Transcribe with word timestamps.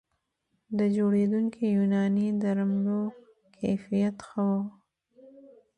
د 0.77 0.79
جوړېدونکو 0.95 1.59
یوناني 1.75 2.27
درملو 2.41 3.01
کیفیت 3.57 4.17
ښه 4.27 4.43
و 4.49 4.53